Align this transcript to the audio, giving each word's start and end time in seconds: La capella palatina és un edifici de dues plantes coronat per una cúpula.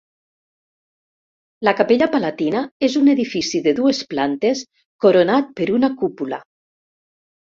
La 1.67 1.73
capella 1.81 2.07
palatina 2.15 2.61
és 2.87 2.95
un 3.01 3.11
edifici 3.13 3.61
de 3.67 3.73
dues 3.81 4.01
plantes 4.13 4.63
coronat 5.05 5.55
per 5.59 5.67
una 5.77 5.91
cúpula. 6.03 6.41